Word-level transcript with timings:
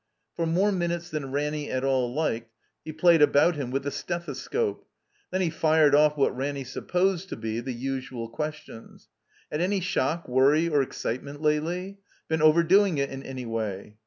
For 0.35 0.47
more 0.47 0.71
minutes 0.71 1.11
than 1.11 1.31
Ranny 1.31 1.69
at 1.69 1.83
all 1.83 2.11
liked, 2.11 2.51
he 2.83 2.91
played 2.91 3.21
about 3.21 3.55
him 3.55 3.69
with 3.69 3.85
a 3.85 3.91
stethoscope. 3.91 4.87
Then 5.29 5.41
he 5.41 5.51
fired 5.51 5.93
off 5.93 6.17
what 6.17 6.35
Ranny 6.35 6.63
supposed 6.63 7.29
to 7.29 7.35
be 7.35 7.59
the 7.59 7.71
usual 7.71 8.27
questions. 8.27 9.09
Had 9.51 9.61
any 9.61 9.79
shock, 9.79 10.27
worry, 10.27 10.67
or 10.67 10.81
excitement 10.81 11.39
lately? 11.39 11.99
"Been 12.27 12.41
overdoing 12.41 12.97
it 12.97 13.11
in 13.11 13.21
any 13.21 13.45
way? 13.45 13.97